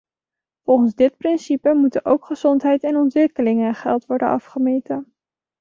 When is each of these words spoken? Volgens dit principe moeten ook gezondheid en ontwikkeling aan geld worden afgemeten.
Volgens 0.63 0.93
dit 0.95 1.17
principe 1.17 1.73
moeten 1.73 2.05
ook 2.05 2.25
gezondheid 2.25 2.83
en 2.83 2.95
ontwikkeling 2.95 3.63
aan 3.63 3.75
geld 3.75 4.05
worden 4.05 4.27
afgemeten. 4.27 5.13